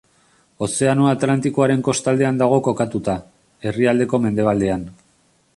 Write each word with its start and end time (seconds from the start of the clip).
Ozeano 0.67 1.03
Atlantikoaren 1.09 1.83
kostaldean 1.89 2.41
dago 2.45 2.59
kokatuta, 2.71 3.17
herrialdeko 3.69 4.25
mendebaldean. 4.25 4.91